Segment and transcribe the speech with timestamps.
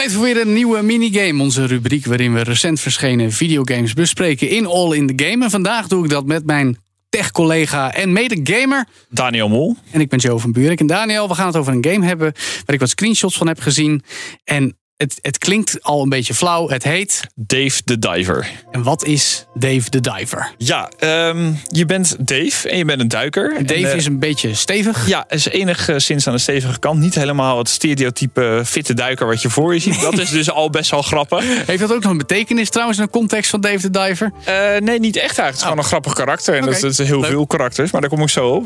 [0.00, 1.42] Tijd voor weer een nieuwe minigame.
[1.42, 5.44] Onze rubriek waarin we recent verschenen videogames bespreken in All in the Game.
[5.44, 8.86] En vandaag doe ik dat met mijn tech-collega en mede-gamer.
[9.08, 9.76] Daniel Mol.
[9.90, 10.80] En ik ben Joe van Buurik.
[10.80, 12.32] En Daniel, we gaan het over een game hebben
[12.66, 14.02] waar ik wat screenshots van heb gezien.
[14.44, 16.68] En het, het klinkt al een beetje flauw.
[16.68, 17.20] Het heet...
[17.34, 18.50] Dave the Diver.
[18.70, 20.52] En wat is Dave the Diver?
[20.58, 23.48] Ja, ehm, je bent Dave en je bent een duiker.
[23.66, 25.06] Dave En, eh, is een beetje stevig.
[25.08, 26.98] Ja, is enigszins aan de stevige kant.
[27.00, 30.00] Niet helemaal het stereotype fitte duiker wat je voor je ziet.
[30.00, 31.44] Dat is dus al best wel grappig.
[31.66, 34.32] Heeft dat ook nog een betekenis trouwens in de context van Dave the Diver?
[34.44, 35.46] Eh, nee, niet echt eigenlijk.
[35.46, 36.54] Het is gewoon een grappig karakter.
[36.54, 37.30] En dat, is- dat is heel leuk.
[37.30, 38.62] veel karakters, maar daar kom ik zo op.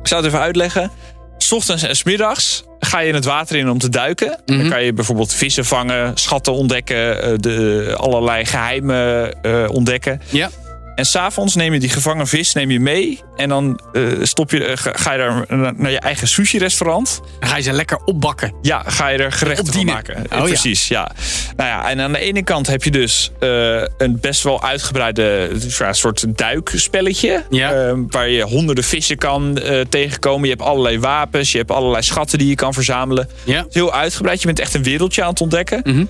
[0.00, 0.90] Ik zou het even uitleggen.
[1.38, 2.64] 's ochtends en 's middags
[2.94, 4.38] ga je in het water in om te duiken.
[4.44, 10.20] Dan kan je bijvoorbeeld vissen vangen, schatten ontdekken, eh, de, allerlei geheimen eh, ontdekken.
[10.30, 10.50] Ja.
[10.94, 13.20] En s'avonds neem je die gevangen vis neem je mee.
[13.36, 17.20] En dan eh, stop je, eh, ga, je daar naar, naar je eigen sushi-restaurant.
[17.40, 18.54] Dan ga je ze lekker opbakken.
[18.62, 20.16] Ja, ga je er gerechten van maken.
[20.16, 20.44] Oh, ja.
[20.44, 21.10] Precies, ja.
[21.56, 25.50] Nou ja, en aan de ene kant heb je dus eh, een best wel uitgebreide
[25.90, 27.44] soort duikspelletje.
[27.50, 27.72] Ja.
[27.72, 30.44] eh, waar je honderden vissen kan tegenkomen.
[30.44, 33.28] Je hebt allerlei wapens, je hebt allerlei schatten die je kan verzamelen.
[33.44, 33.56] Ja.
[33.56, 34.40] Het is heel uitgebreid.
[34.40, 35.80] Je bent echt een wereldje aan het ontdekken.
[35.84, 36.04] Mhm.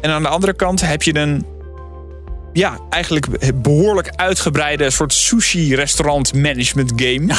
[0.00, 1.46] En aan de andere kant heb je een
[2.52, 3.26] ja, eigenlijk
[3.62, 7.34] behoorlijk uitgebreide soort sushi-restaurant management game.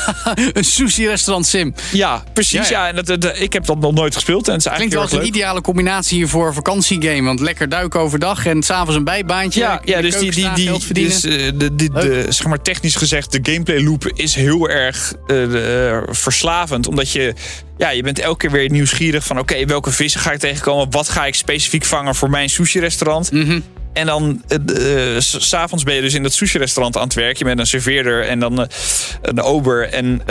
[0.58, 1.74] Een sushi-restaurant sim.
[1.92, 2.68] Ja, precies.
[2.68, 2.88] Ja, Ja, ja.
[2.88, 4.48] En dat, dat- ik heb dat nog nooit gespeeld.
[4.48, 7.22] En het is Klinkt eigenlijk wel als een ideale combinatie hier voor een vakantiegame.
[7.22, 9.60] Want lekker duiken overdag en s'avonds een bijbaantje.
[9.60, 11.12] Ja, ja dus, die, die, die, geld verdienen.
[11.12, 15.14] dus, eh, de, die, de, zeg maar technisch gezegd, de gameplay loop is heel erg
[15.26, 16.86] eh, eh, verslavend.
[16.86, 17.34] Omdat je,
[17.78, 19.38] ja, je bent elke keer weer nieuwsgierig van...
[19.38, 20.90] oké, welke vissen ga ik tegenkomen?
[20.90, 23.32] Wat ga ik specifiek vangen voor mijn sushi-restaurant?
[23.32, 23.60] Mhm.
[23.92, 24.42] En dan,
[25.18, 27.36] s- s'avonds ben je dus in dat sushi-restaurant aan het werk.
[27.36, 28.66] Je bent een serveerder en dan eh,
[29.22, 29.88] een ober.
[29.88, 30.22] En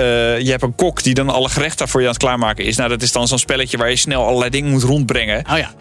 [0.44, 2.76] je hebt een kok die dan alle gerechten voor je aan het klaarmaken is.
[2.78, 5.44] Nou, dat is dan zo'n spelletje waar je snel allerlei dingen moet rondbrengen.
[5.52, 5.72] Oh ja.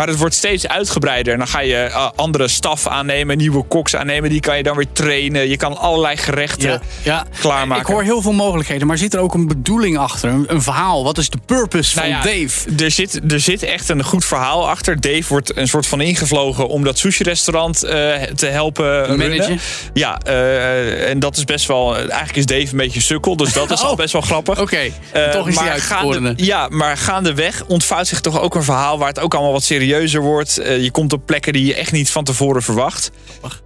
[0.00, 1.32] Maar het wordt steeds uitgebreider.
[1.32, 4.30] En dan ga je eh, andere staf aannemen, nieuwe koks aannemen.
[4.30, 5.48] Die kan je dan weer trainen.
[5.48, 7.26] Je kan allerlei gerechten Ja, ja.
[7.40, 7.82] klaarmaken.
[7.82, 10.30] Ik hoor heel veel mogelijkheden, maar zit er ook een bedoeling achter?
[10.30, 11.04] Een, een verhaal?
[11.04, 12.84] Wat is de purpose Nou van ja, Dave?
[12.84, 15.00] Er zit, er zit echt een goed verhaal achter.
[15.00, 19.18] Dave wordt een soort van ingevlogen om dat sushi-restaurant eh, te helpen.
[19.18, 19.60] Managen.
[19.92, 21.96] Ja, eh, en dat is best wel...
[21.96, 23.86] Eigenlijk is Dave een beetje sukkel, dus dat is Oh.
[23.86, 24.60] al best wel grappig.
[24.60, 24.90] Oké,
[25.32, 28.98] toch is maar gaande, Ja, maar gaandeweg ontvouwt zich toch ook een verhaal...
[28.98, 30.58] waar het ook allemaal wat serieuzer wordt.
[30.58, 33.10] Eh, je komt op plekken die je echt niet van tevoren verwacht.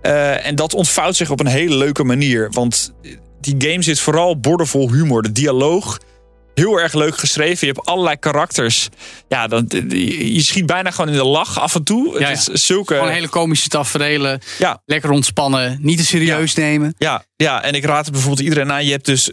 [0.02, 2.50] Eh, en dat ontvouwt zich op een hele leuke manier.
[2.50, 2.92] Want
[3.40, 5.22] die game zit vooral bordenvol humor.
[5.22, 5.98] De dialoog,
[6.54, 7.66] heel erg leuk geschreven.
[7.66, 8.88] Je hebt allerlei karakters.
[9.28, 12.20] Ja, dan, je schiet bijna gewoon in de lach af en toe.
[12.20, 12.94] Ja, het is zulke...
[12.94, 14.40] Gewoon hele komische taferelen.
[14.58, 14.82] Ja.
[14.86, 15.78] Lekker ontspannen.
[15.80, 16.94] Niet te serieus nemen.
[16.98, 18.84] Ja, ja, en ik raad het bijvoorbeeld iedereen aan.
[18.84, 19.30] Je hebt dus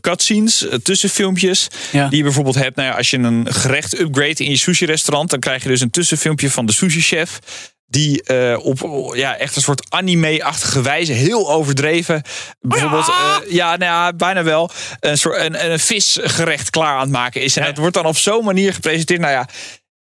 [0.00, 1.68] cutscenes, eh, tussenfilmpjes.
[1.92, 2.08] Ja.
[2.08, 2.76] Die je bijvoorbeeld hebt.
[2.76, 5.30] Nou ja, als je een gerecht upgrade in je sushi-restaurant.
[5.30, 7.38] dan krijg je dus een tussenfilmpje van de sushi-chef.
[7.86, 12.22] Die eh, op oh, ja, echt een soort anime-achtige wijze, heel overdreven.
[12.60, 14.70] Bijvoorbeeld, eh, ja, nou ja, bijna wel.
[15.00, 17.56] Een, soort, een, een visgerecht klaar aan het maken is.
[17.56, 19.20] En het wordt dan op zo'n manier gepresenteerd.
[19.20, 19.48] Nou ja,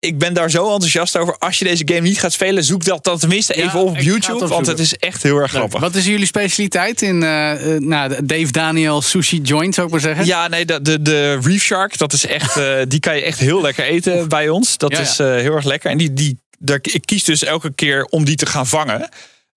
[0.05, 1.37] ik ben daar zo enthousiast over.
[1.39, 4.47] Als je deze game niet gaat spelen, zoek dat dan tenminste even op het YouTube.
[4.47, 5.81] Want het is echt heel erg grappig.
[5.81, 10.27] Wat is jullie specialiteit in eh, nou, Dave Daniel Sushi Joint, zou ik maar zeggen?
[10.27, 13.39] Ja, nee, de, de, de Reef Shark, dat is echt, eh, die kan je echt
[13.39, 14.77] heel lekker eten bij ons.
[14.77, 15.91] Dat Ja, is heel erg lekker.
[15.91, 19.09] En die, die, daar, ik kies dus elke keer om die te gaan vangen.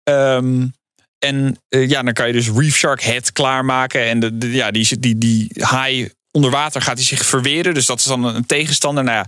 [0.04, 0.66] Ehm,
[1.20, 4.02] en ja, dan kan je dus Reef Shark Head klaarmaken.
[4.06, 7.74] En de, de- ja, die, die, die haai onder water gaat hij zich verweren.
[7.74, 9.04] Dus dat is dan een tegenstander.
[9.04, 9.26] Nou ja,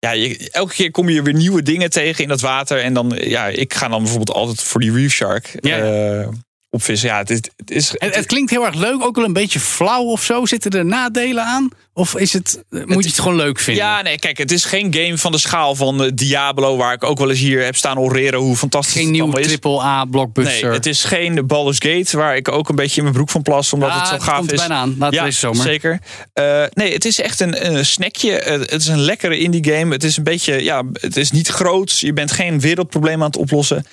[0.00, 2.78] ja, je- elke keer kom je weer nieuwe dingen tegen in dat water.
[2.82, 5.78] En dan, ja, ik ga dan bijvoorbeeld altijd voor die Reef Shark Ja.
[5.78, 6.28] eh,
[6.70, 7.08] opvissen.
[7.08, 7.36] Ja, het is...
[7.56, 10.46] Het is Het, het klinkt heel erg leuk, ook wel een beetje flauw of zo.
[10.46, 11.68] Zitten er nadelen aan?
[11.94, 13.84] Of is het, eh, moet je het gewoon leuk vinden?
[13.84, 17.04] Ja, nee, kijk, het is geen game van de schaal van eh, Diablo, waar ik
[17.04, 19.52] ook wel eens hier heb staan oreren hoe fantastisch Geen het nieuwe allemaal is.
[19.52, 20.72] triple-A Nee, blockbuster.
[20.72, 23.72] het is geen Baldur's Gate, waar ik ook een beetje in mijn broek van plas,
[23.72, 24.58] omdat het zo gaaf komt is.
[24.58, 25.62] bijna aan, na ja, deze zomer.
[25.62, 25.98] zeker.
[26.32, 28.32] Eh, nee, het is echt een, een snackje.
[28.32, 29.92] Het is een lekkere indie game.
[29.92, 31.98] Het is een beetje, ja, het is niet groot.
[31.98, 33.86] Je bent geen wereldprobleem aan het oplossen.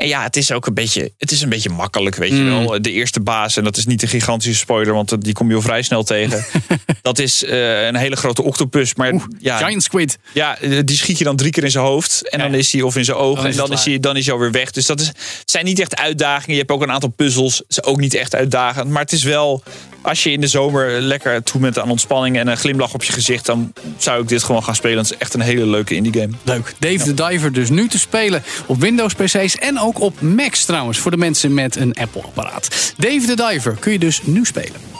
[0.00, 2.66] En ja, het is ook een beetje, het is een beetje makkelijk, weet je Mm.
[2.66, 2.82] wel.
[2.82, 5.62] De eerste baas, en dat is niet een gigantische spoiler, want die kom je al
[5.62, 6.44] vrij snel tegen.
[7.02, 8.94] dat is eh, een hele grote octopus.
[8.94, 10.18] Maar ja, Giant Squid.
[10.34, 12.28] ja, die schiet je dan drie keer in zijn hoofd.
[12.28, 12.44] En Ja.
[12.44, 14.50] dan is hij of in zijn is en dan is, hij, dan is hij alweer
[14.50, 14.70] weg.
[14.70, 16.52] Dus dat is, het zijn niet echt uitdagingen.
[16.52, 17.62] Je hebt ook een aantal puzzels.
[17.68, 18.90] Is ook niet echt uitdagend.
[18.90, 19.62] Maar het is wel,
[20.02, 23.12] als je in de zomer lekker toe bent aan ontspanning en een glimlach op je
[23.12, 24.98] gezicht, dan zou ik dit gewoon gaan spelen.
[24.98, 26.32] Het is echt een hele leuke indie game.
[26.42, 26.74] Leuk.
[26.78, 30.98] Dave the Diver dus nu te spelen op Windows PC's en ook op Macs trouwens
[30.98, 32.94] voor de mensen met een Apple apparaat.
[32.96, 34.99] Dave the Diver kun je dus nu spelen.